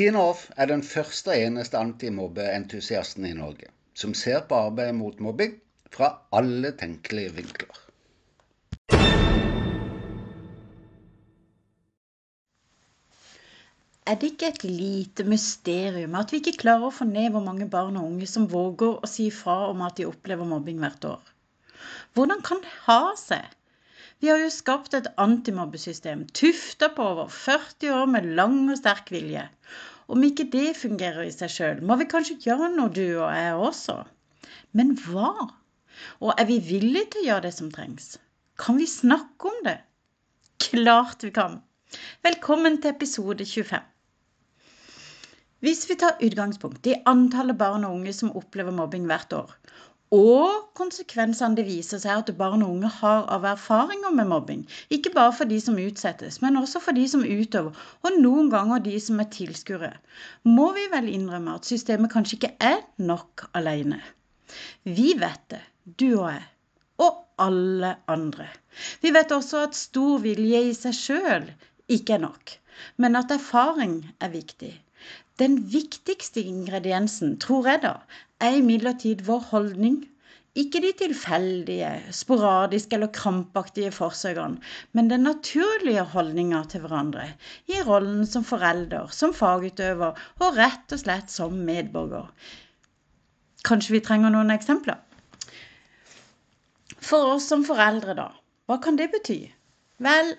Tina 0.00 0.20
Off 0.30 0.46
er 0.56 0.70
den 0.70 0.80
første 0.80 1.28
og 1.28 1.42
eneste 1.44 1.76
antimobbeentusiasten 1.76 3.26
i 3.28 3.34
Norge 3.36 3.66
som 4.00 4.14
ser 4.16 4.46
på 4.48 4.56
arbeidet 4.56 4.94
mot 4.96 5.18
mobbing 5.20 5.58
fra 5.92 6.08
alle 6.38 6.70
tenkelige 6.80 7.34
vinkler. 7.36 7.80
Er 14.08 14.16
det 14.16 14.32
ikke 14.32 14.48
et 14.54 14.64
lite 14.64 15.28
mysterium 15.28 16.16
at 16.16 16.32
vi 16.32 16.40
ikke 16.40 16.56
klarer 16.64 16.88
å 16.88 16.96
få 17.02 17.04
ned 17.12 17.34
hvor 17.36 17.44
mange 17.44 17.68
barn 17.68 18.00
og 18.00 18.08
unge 18.08 18.30
som 18.32 18.48
våger 18.48 19.04
å 19.04 19.14
si 19.18 19.28
ifra 19.28 19.66
om 19.68 19.84
at 19.84 20.00
de 20.00 20.08
opplever 20.08 20.48
mobbing 20.48 20.80
hvert 20.80 21.04
år? 21.12 21.20
Hvordan 22.16 22.40
kan 22.48 22.64
det 22.64 22.72
ha 22.88 23.02
seg? 23.20 23.44
Vi 24.20 24.28
har 24.28 24.42
jo 24.42 24.50
skapt 24.52 24.92
et 24.92 25.06
antimobbesystem 25.22 26.26
tufta 26.36 26.90
på 26.92 27.04
over 27.14 27.30
40 27.32 27.92
år 27.96 28.10
med 28.12 28.26
lang 28.36 28.58
og 28.68 28.76
sterk 28.76 29.08
vilje. 29.14 29.46
Om 30.12 30.26
ikke 30.26 30.44
det 30.52 30.74
fungerer 30.76 31.24
i 31.24 31.32
seg 31.32 31.52
sjøl, 31.54 31.80
må 31.80 31.96
vi 31.96 32.08
kanskje 32.10 32.36
gjøre 32.44 32.68
noe, 32.74 32.92
du 32.92 33.06
og 33.06 33.30
jeg 33.32 33.54
også. 33.56 33.96
Men 34.76 34.92
hva? 35.06 35.30
Og 36.20 36.34
er 36.34 36.48
vi 36.50 36.58
villige 36.66 37.14
til 37.14 37.22
å 37.22 37.26
gjøre 37.30 37.46
det 37.46 37.54
som 37.56 37.70
trengs? 37.72 38.10
Kan 38.60 38.76
vi 38.76 38.90
snakke 38.92 39.48
om 39.54 39.62
det? 39.64 39.78
Klart 40.60 41.24
vi 41.24 41.32
kan! 41.40 41.62
Velkommen 42.26 42.76
til 42.82 42.92
episode 42.92 43.48
25. 43.48 43.80
Hvis 45.64 45.86
vi 45.88 45.96
tar 46.00 46.20
utgangspunkt 46.24 46.92
i 46.92 46.98
antallet 47.08 47.56
barn 47.60 47.88
og 47.88 47.96
unge 48.02 48.12
som 48.16 48.36
opplever 48.36 48.76
mobbing 48.76 49.08
hvert 49.08 49.32
år, 49.36 49.56
og 50.16 50.70
konsekvensene 50.74 51.54
det 51.54 51.64
viser 51.68 52.00
seg 52.02 52.22
at 52.22 52.30
barn 52.38 52.64
og 52.66 52.72
unge 52.74 52.88
har 52.96 53.28
av 53.30 53.44
erfaringer 53.46 54.10
med 54.14 54.26
mobbing, 54.32 54.64
ikke 54.90 55.12
bare 55.14 55.34
for 55.38 55.50
de 55.50 55.60
som 55.62 55.78
utsettes, 55.78 56.40
men 56.42 56.58
også 56.58 56.82
for 56.82 56.98
de 56.98 57.04
som 57.12 57.22
utøver, 57.22 57.76
og 58.02 58.16
noen 58.18 58.50
ganger 58.50 58.82
de 58.82 58.96
som 59.02 59.22
er 59.22 59.30
tilskuere, 59.30 59.92
må 60.42 60.72
vi 60.74 60.88
vel 60.90 61.06
innrømme 61.12 61.54
at 61.54 61.70
systemet 61.70 62.10
kanskje 62.10 62.40
ikke 62.40 62.52
er 62.72 62.82
nok 62.98 63.46
alene. 63.54 64.00
Vi 64.82 65.14
vet 65.20 65.46
det, 65.54 65.62
du 66.02 66.08
og 66.16 66.32
jeg, 66.32 66.44
og 67.06 67.22
alle 67.46 67.94
andre. 68.10 68.50
Vi 69.02 69.14
vet 69.14 69.30
også 69.32 69.62
at 69.68 69.78
stor 69.78 70.18
vilje 70.26 70.66
i 70.72 70.74
seg 70.76 70.96
sjøl 70.96 71.50
ikke 71.86 72.18
er 72.18 72.26
nok, 72.26 72.58
men 72.98 73.18
at 73.18 73.30
erfaring 73.34 74.00
er 74.18 74.34
viktig. 74.34 74.74
Den 75.40 75.56
viktigste 75.72 76.42
ingrediensen, 76.44 77.38
tror 77.40 77.68
jeg 77.70 77.80
da, 77.80 77.94
er 78.44 78.58
imidlertid 78.58 79.22
vår 79.24 79.46
holdning. 79.54 80.02
Ikke 80.58 80.82
de 80.84 80.90
tilfeldige, 80.98 81.88
sporadiske 82.12 82.96
eller 82.98 83.08
krampaktige 83.14 83.92
forsøkene, 83.94 84.58
men 84.92 85.08
den 85.08 85.22
naturlige 85.24 86.02
holdninga 86.12 86.64
til 86.68 86.82
hverandre, 86.84 87.28
i 87.70 87.78
rollen 87.86 88.26
som 88.26 88.44
forelder, 88.44 89.06
som 89.14 89.32
fagutøver 89.36 90.18
og 90.42 90.58
rett 90.58 90.92
og 90.92 91.00
slett 91.04 91.32
som 91.32 91.54
medborger. 91.68 92.26
Kanskje 93.64 93.94
vi 93.96 94.02
trenger 94.04 94.34
noen 94.34 94.52
eksempler? 94.52 94.98
For 96.98 97.36
oss 97.36 97.46
som 97.48 97.64
foreldre, 97.64 98.18
da, 98.18 98.28
hva 98.68 98.80
kan 98.82 98.98
det 99.00 99.08
bety? 99.14 99.38
Vel, 100.04 100.34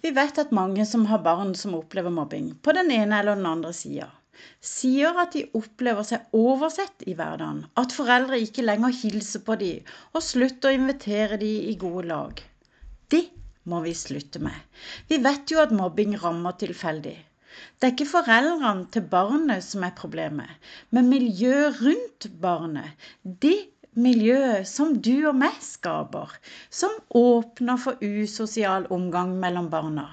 vi 0.00 0.14
vet 0.16 0.40
at 0.40 0.54
mange 0.54 0.86
som 0.88 1.04
har 1.10 1.20
barn 1.26 1.52
som 1.58 1.76
opplever 1.76 2.14
mobbing, 2.14 2.54
på 2.62 2.72
den 2.78 2.94
ene 2.94 3.20
eller 3.20 3.36
den 3.36 3.50
andre 3.50 3.74
sida, 3.76 4.08
sier 4.64 5.16
at 5.22 5.34
de 5.36 5.44
opplever 5.58 6.06
seg 6.06 6.36
oversett 6.36 7.04
i 7.06 7.16
hverdagen, 7.18 7.64
at 7.80 7.94
foreldre 7.96 8.38
ikke 8.44 8.64
lenger 8.66 8.94
hilser 9.02 9.44
på 9.46 9.56
dem 9.60 9.90
og 10.14 10.24
slutter 10.26 10.70
å 10.70 10.78
invitere 10.78 11.40
dem 11.40 11.70
i 11.72 11.76
gode 11.80 12.06
lag. 12.10 12.42
Det 13.10 13.24
må 13.70 13.80
vi 13.84 13.96
slutte 13.96 14.42
med. 14.42 14.56
Vi 15.08 15.18
vet 15.24 15.50
jo 15.52 15.60
at 15.62 15.74
mobbing 15.74 16.14
rammer 16.22 16.56
tilfeldig. 16.60 17.16
Det 17.80 17.88
er 17.88 17.92
ikke 17.94 18.12
foreldrene 18.12 18.86
til 18.94 19.04
barnet 19.10 19.64
som 19.66 19.84
er 19.84 19.96
problemet, 19.98 20.52
men 20.94 21.10
miljøet 21.10 21.80
rundt 21.82 22.28
barnet. 22.40 22.94
Det 23.24 23.58
miljøet 23.98 24.68
som 24.70 24.94
du 25.02 25.26
og 25.28 25.36
meg 25.40 25.56
skaper, 25.64 26.30
som 26.70 26.94
åpner 27.20 27.80
for 27.82 27.98
usosial 28.00 28.86
omgang 28.94 29.34
mellom 29.42 29.68
barna. 29.72 30.06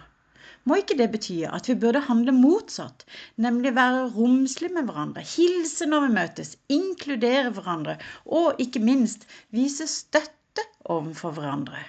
Må 0.68 0.78
ikke 0.82 0.98
det 1.00 1.06
bety 1.14 1.38
at 1.48 1.68
vi 1.70 1.78
burde 1.80 2.02
handle 2.10 2.34
motsatt, 2.36 3.06
nemlig 3.46 3.72
være 3.78 4.08
romslige 4.16 4.74
med 4.76 4.90
hverandre, 4.90 5.22
hilse 5.24 5.86
når 5.88 6.06
vi 6.06 6.16
møtes, 6.18 6.56
inkludere 6.78 7.54
hverandre 7.56 7.94
og 8.40 8.60
ikke 8.64 8.82
minst 8.84 9.24
vise 9.56 9.88
støtte 9.88 10.66
overfor 10.96 11.38
hverandre? 11.38 11.86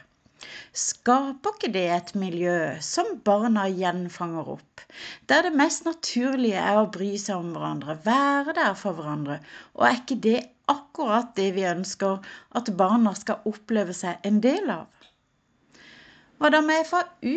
Skaper 0.78 1.56
ikke 1.56 1.72
det 1.74 1.82
et 1.90 2.12
miljø 2.22 2.58
som 2.84 3.10
barna 3.26 3.64
gjenfanger 3.80 4.52
opp, 4.52 4.84
der 5.32 5.48
det 5.48 5.52
mest 5.58 5.88
naturlige 5.88 6.62
er 6.62 6.78
å 6.78 6.86
bry 6.94 7.10
seg 7.18 7.40
om 7.40 7.50
hverandre, 7.56 7.98
være 8.04 8.54
der 8.60 8.78
for 8.78 8.94
hverandre, 8.94 9.40
og 9.74 9.88
er 9.88 9.98
ikke 9.98 10.20
det 10.28 10.36
akkurat 10.70 11.34
det 11.40 11.48
vi 11.58 11.66
ønsker 11.66 12.22
at 12.60 12.70
barna 12.78 13.16
skal 13.18 13.42
oppleve 13.50 13.96
seg 14.04 14.22
en 14.30 14.38
del 14.44 14.70
av. 14.76 14.86
Hva 16.38 16.54
da 16.54 16.62
med 16.62 16.86
FAU? 16.86 17.36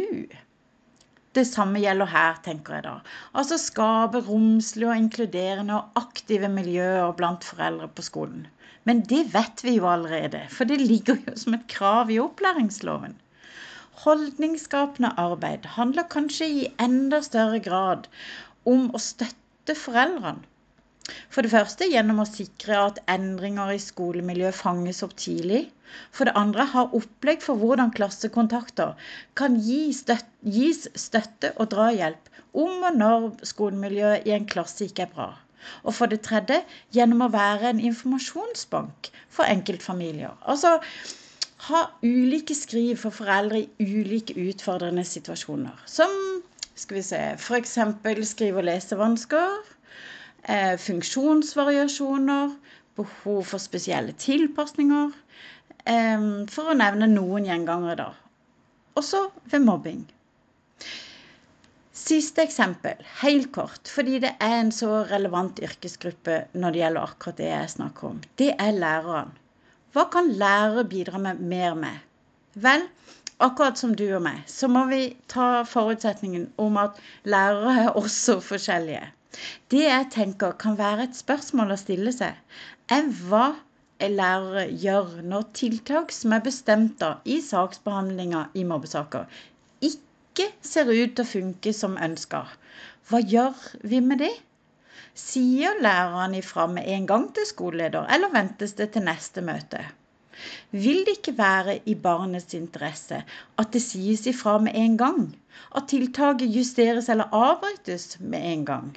Det 1.38 1.46
samme 1.47 1.80
gjelder 1.80 2.09
her, 2.12 2.40
tenker 2.44 2.75
jeg 2.78 2.84
da. 2.88 2.94
Altså 3.40 3.58
skape 3.62 4.19
romslige 4.25 4.90
og 4.92 5.00
inkluderende 5.00 5.78
og 5.78 6.02
aktive 6.02 6.50
miljøer 6.52 7.14
blant 7.16 7.47
foreldre 7.47 7.88
på 7.88 8.03
skolen. 8.03 8.46
Men 8.84 9.03
det 9.08 9.24
vet 9.34 9.64
vi 9.64 9.78
jo 9.78 9.88
allerede, 9.88 10.44
for 10.52 10.68
det 10.68 10.81
ligger 10.81 11.22
jo 11.28 11.36
som 11.40 11.56
et 11.56 11.68
krav 11.72 12.12
i 12.12 12.20
opplæringsloven. 12.20 13.16
Holdningsskapende 14.03 15.14
arbeid 15.22 15.68
handler 15.78 16.09
kanskje 16.12 16.47
i 16.52 16.70
enda 16.81 17.22
større 17.24 17.59
grad 17.64 18.08
om 18.68 18.90
å 18.91 19.02
støtte 19.02 19.78
foreldrene 19.78 20.51
for 21.34 21.46
det 21.46 21.52
første 21.54 21.88
gjennom 21.92 22.22
å 22.24 22.30
sikre 22.30 22.78
at 22.88 23.00
endringer 23.12 23.74
i 23.76 23.80
skolemiljøet 23.82 24.58
fanges 24.58 25.04
opp 25.06 25.16
tidlig. 25.20 25.64
For 26.16 26.28
det 26.28 26.38
andre 26.40 26.66
ha 26.74 26.86
opplegg 26.98 27.44
for 27.44 27.60
hvordan 27.60 27.94
klassekontakter 27.96 28.94
kan 29.40 29.58
gi 29.66 29.92
støtte, 29.96 30.30
gis 30.42 30.88
støtte 30.98 31.52
og 31.58 31.70
drahjelp 31.74 32.30
om 32.58 32.84
og 32.88 32.98
når 32.98 33.28
skolemiljøet 33.48 34.28
i 34.28 34.36
en 34.36 34.48
klasse 34.50 34.88
ikke 34.88 35.06
er 35.06 35.16
bra. 35.16 35.30
Og 35.86 35.94
for 35.94 36.10
det 36.12 36.24
tredje 36.26 36.62
gjennom 36.96 37.28
å 37.28 37.34
være 37.34 37.70
en 37.70 37.82
informasjonsbank 37.92 39.12
for 39.30 39.46
enkeltfamilier. 39.46 40.34
Altså 40.42 40.80
ha 41.68 41.84
ulike 42.02 42.56
skriv 42.58 42.98
for 43.04 43.14
foreldre 43.14 43.62
i 43.62 43.90
ulike 44.02 44.34
utfordrende 44.42 45.06
situasjoner. 45.06 45.76
Som 45.86 46.16
skal 46.74 46.98
vi 46.98 47.04
se, 47.06 47.22
f.eks. 47.38 47.78
skrive- 48.32 48.64
og 48.64 48.66
lesevansker 48.66 49.60
funksjonsvariasjoner, 50.47 52.56
behov 52.97 53.44
for 53.52 53.62
spesielle 53.62 54.16
tilpasninger, 54.18 55.12
eh, 55.85 56.24
for 56.50 56.72
å 56.72 56.78
nevne 56.78 57.09
noen 57.12 57.46
gjengangere, 57.46 57.97
da. 57.97 58.09
Også 59.00 59.28
ved 59.52 59.63
mobbing. 59.66 60.02
Siste 62.02 62.44
eksempel, 62.44 62.97
helt 63.22 63.52
kort, 63.53 63.88
fordi 63.88 64.18
det 64.24 64.34
er 64.41 64.57
en 64.57 64.72
så 64.75 65.03
relevant 65.07 65.62
yrkesgruppe 65.63 66.41
når 66.58 66.73
det 66.73 66.81
gjelder 66.81 67.06
akkurat 67.06 67.38
det 67.38 67.52
jeg 67.52 67.73
snakker 67.75 68.09
om. 68.09 68.18
Det 68.41 68.50
er 68.58 68.73
læreren. 68.75 69.31
Hva 69.94 70.08
kan 70.12 70.31
lærere 70.40 70.88
bidra 70.88 71.22
med 71.22 71.40
mer 71.53 71.78
med? 71.78 72.02
Vel, 72.63 72.88
akkurat 73.46 73.79
som 73.79 73.96
du 73.97 74.06
og 74.16 74.22
meg, 74.25 74.44
så 74.47 74.69
må 74.72 74.85
vi 74.91 75.02
ta 75.31 75.63
forutsetningen 75.68 76.50
om 76.62 76.78
at 76.81 77.00
lærere 77.24 77.75
er 77.85 77.97
også 78.00 78.40
forskjellige. 78.46 79.03
Det 79.72 79.84
jeg 79.85 80.07
tenker 80.12 80.56
kan 80.59 80.78
være 80.79 81.07
et 81.07 81.18
spørsmål 81.18 81.74
å 81.74 81.79
stille 81.79 82.13
seg, 82.16 82.35
er 82.91 83.07
hva 83.29 83.46
lærere 84.02 84.66
gjør 84.84 85.22
når 85.32 85.47
tiltak 85.58 86.11
som 86.16 86.34
er 86.35 86.43
bestemt 86.46 87.03
av 87.05 87.22
i 87.29 87.38
saksbehandlinga 87.46 88.47
i 88.58 88.66
mobbesaker, 88.67 89.28
ikke 89.82 90.47
ser 90.66 90.90
ut 90.90 91.16
til 91.16 91.26
å 91.26 91.32
funke 91.32 91.73
som 91.76 91.99
ønska. 92.02 92.46
Hva 93.09 93.22
gjør 93.22 93.58
vi 93.84 94.02
med 94.03 94.23
det? 94.23 94.34
Sier 95.17 95.79
læreren 95.84 96.35
ifra 96.40 96.67
med 96.72 96.87
en 96.87 97.08
gang 97.08 97.26
til 97.35 97.47
skoleleder, 97.49 98.08
eller 98.16 98.32
ventes 98.34 98.78
det 98.79 98.94
til 98.94 99.03
neste 99.08 99.44
møte? 99.46 99.84
Vil 100.72 101.03
det 101.08 101.17
ikke 101.20 101.38
være 101.38 101.78
i 101.85 101.96
barnets 101.96 102.55
interesse 102.58 103.22
at 103.61 103.72
det 103.76 103.82
sies 103.84 104.26
ifra 104.32 104.58
med 104.64 104.78
en 104.78 104.97
gang? 104.97 105.23
At 105.76 105.90
tiltaket 105.91 106.55
justeres 106.55 107.09
eller 107.09 107.32
avbrytes 107.35 108.20
med 108.20 108.47
en 108.53 108.66
gang? 108.66 108.91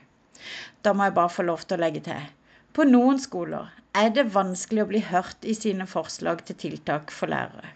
Da 0.84 0.92
må 0.92 1.08
jeg 1.08 1.16
bare 1.16 1.32
få 1.32 1.46
lov 1.46 1.64
til 1.64 1.78
å 1.78 1.84
legge 1.84 2.04
til. 2.04 2.30
På 2.74 2.86
noen 2.88 3.20
skoler 3.22 3.70
er 3.94 4.10
det 4.14 4.26
vanskelig 4.34 4.82
å 4.82 4.88
bli 4.90 5.00
hørt 5.06 5.46
i 5.46 5.54
sine 5.54 5.86
forslag 5.86 6.42
til 6.48 6.58
tiltak 6.58 7.12
for 7.14 7.30
lærere. 7.30 7.70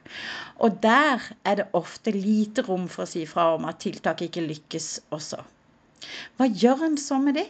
Og 0.59 0.81
der 0.83 1.23
er 1.47 1.61
det 1.61 1.69
ofte 1.79 2.15
lite 2.15 2.65
rom 2.67 2.89
for 2.91 3.05
å 3.05 3.11
si 3.11 3.23
fra 3.31 3.53
om 3.55 3.69
at 3.71 3.79
tiltak 3.85 4.25
ikke 4.27 4.47
lykkes 4.49 4.89
også. 5.15 5.45
Hva 6.39 6.49
gjør 6.51 6.85
en 6.89 6.99
så 7.01 7.21
med 7.23 7.39
det? 7.39 7.47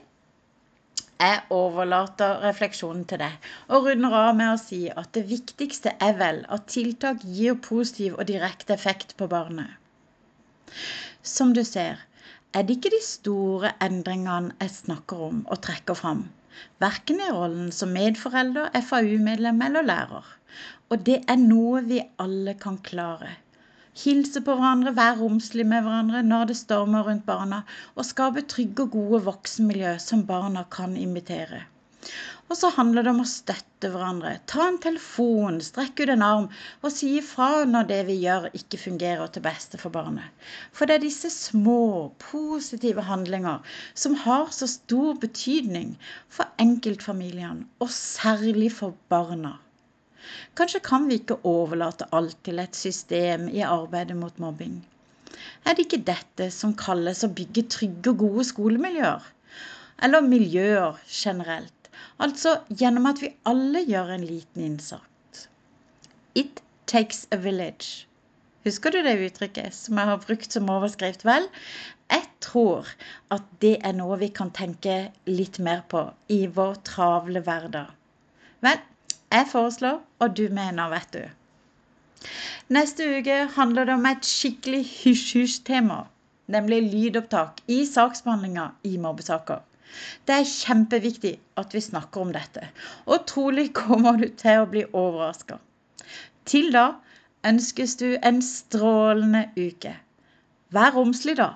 Jeg 1.18 1.38
overlater 1.50 2.36
refleksjonen 2.44 3.02
til 3.10 3.18
deg 3.22 3.46
og 3.74 3.88
runder 3.88 4.12
av 4.20 4.36
med 4.38 4.52
å 4.52 4.60
si 4.62 4.84
at 5.02 5.10
det 5.16 5.24
viktigste 5.30 5.96
er 6.06 6.14
vel 6.20 6.44
at 6.56 6.68
tiltak 6.70 7.24
gir 7.38 7.56
positiv 7.64 8.14
og 8.14 8.28
direkte 8.28 8.76
effekt 8.76 9.16
på 9.18 9.26
barnet. 9.32 9.72
Som 11.26 11.50
du 11.56 11.64
ser, 11.66 11.98
er 12.54 12.64
det 12.68 12.78
ikke 12.78 12.94
de 12.94 13.02
store 13.04 13.74
endringene 13.84 14.54
jeg 14.62 14.76
snakker 14.76 15.26
om 15.26 15.42
og 15.48 15.62
trekker 15.66 15.98
fram. 15.98 16.22
Verken 16.82 17.18
i 17.24 17.32
rollen 17.34 17.74
som 17.74 17.90
medforelder, 17.94 18.70
FAU-medlem 18.88 19.60
eller 19.66 19.90
lærer. 19.90 20.30
Og 20.88 21.02
det 21.10 21.18
er 21.28 21.42
noe 21.42 21.82
vi 21.90 21.98
alle 22.22 22.54
kan 22.62 22.78
klare. 22.86 23.34
Hilse 23.98 24.40
på 24.46 24.54
hverandre, 24.58 24.94
være 24.96 25.18
romslig 25.20 25.64
med 25.66 25.82
hverandre 25.86 26.22
når 26.26 26.50
det 26.50 26.58
stormer 26.60 27.08
rundt 27.08 27.24
barna, 27.26 27.64
og 27.96 28.06
skape 28.06 28.44
trygge 28.52 28.84
og 28.86 28.92
gode 28.94 29.24
voksenmiljø 29.26 29.96
som 30.02 30.26
barna 30.28 30.62
kan 30.78 30.94
imitere. 30.96 31.64
Og 32.48 32.56
så 32.56 32.70
handler 32.72 33.04
det 33.04 33.10
om 33.12 33.20
å 33.24 33.28
støtte 33.28 33.90
hverandre. 33.92 34.30
Ta 34.48 34.68
en 34.68 34.78
telefon, 34.84 35.58
strekk 35.64 36.00
ut 36.00 36.12
en 36.14 36.24
arm 36.24 36.46
og 36.80 36.94
si 36.94 37.10
ifra 37.18 37.64
når 37.68 37.90
det 37.90 37.98
vi 38.08 38.16
gjør 38.22 38.48
ikke 38.60 38.80
fungerer 38.84 39.34
til 39.34 39.44
beste 39.44 39.80
for 39.82 39.92
barnet. 39.92 40.30
For 40.72 40.88
det 40.88 40.96
er 40.96 41.04
disse 41.04 41.28
små, 41.34 42.08
positive 42.30 43.04
handlinger 43.10 43.76
som 43.92 44.16
har 44.24 44.48
så 44.54 44.70
stor 44.78 45.18
betydning 45.20 45.96
for 46.38 46.48
enkeltfamiliene, 46.62 47.66
og 47.84 47.92
særlig 47.92 48.72
for 48.78 48.96
barna. 49.12 49.58
Kanskje 50.58 50.80
kan 50.84 51.08
vi 51.08 51.20
ikke 51.20 51.38
overlate 51.48 52.08
alt 52.16 52.38
til 52.46 52.60
et 52.62 52.76
system 52.76 53.48
i 53.48 53.64
arbeidet 53.66 54.16
mot 54.18 54.38
mobbing. 54.42 54.80
Er 55.64 55.76
det 55.76 55.86
ikke 55.86 56.04
dette 56.08 56.48
som 56.54 56.76
kalles 56.78 57.24
å 57.24 57.32
bygge 57.40 57.66
trygge 57.74 58.12
og 58.12 58.22
gode 58.24 58.46
skolemiljøer? 58.48 59.26
Eller 60.02 60.24
miljøer 60.26 60.98
generelt? 61.10 61.90
Altså 62.22 62.56
gjennom 62.70 63.06
at 63.10 63.22
vi 63.22 63.34
alle 63.46 63.84
gjør 63.86 64.14
en 64.16 64.26
liten 64.26 64.64
innsats. 64.66 65.46
It 66.34 66.62
takes 66.90 67.26
a 67.30 67.38
village. 67.42 68.06
Husker 68.66 68.92
du 68.92 69.02
det 69.06 69.18
uttrykket 69.22 69.74
som 69.74 69.98
jeg 70.00 70.10
har 70.10 70.24
brukt 70.24 70.54
som 70.54 70.70
overskrift? 70.72 71.24
Vel, 71.28 71.46
jeg 72.10 72.24
tror 72.44 72.88
at 73.34 73.46
det 73.62 73.76
er 73.86 73.94
noe 73.96 74.18
vi 74.20 74.30
kan 74.34 74.50
tenke 74.54 74.96
litt 75.30 75.60
mer 75.62 75.84
på 75.92 76.02
i 76.34 76.40
vår 76.58 76.80
travle 76.88 77.42
hverdag. 77.46 77.92
Vel, 78.66 78.80
jeg 79.32 79.48
foreslår, 79.50 80.00
og 80.18 80.36
du 80.36 80.46
mener, 80.48 80.88
vet 80.92 81.12
du. 81.12 82.28
Neste 82.74 83.06
uke 83.18 83.36
handler 83.54 83.88
det 83.88 83.94
om 83.94 84.06
et 84.10 84.26
skikkelig 84.26 84.82
hysj-hysj-tema, 84.88 85.98
nemlig 86.52 86.82
lydopptak 86.92 87.60
i 87.68 87.82
saksbehandlinga 87.86 88.70
i 88.84 88.96
mobbesaker. 89.00 89.60
Det 90.28 90.34
er 90.34 90.48
kjempeviktig 90.48 91.34
at 91.60 91.74
vi 91.74 91.80
snakker 91.84 92.24
om 92.24 92.32
dette, 92.34 92.68
og 93.06 93.24
trolig 93.30 93.70
kommer 93.76 94.20
du 94.20 94.28
til 94.42 94.62
å 94.62 94.68
bli 94.72 94.84
overraska. 94.92 95.60
Til 96.48 96.72
da 96.72 96.86
ønskes 97.48 97.96
du 98.00 98.10
en 98.16 98.42
strålende 98.44 99.46
uke. 99.56 99.94
Vær 100.74 100.92
romslig, 100.96 101.38
da. 101.40 101.54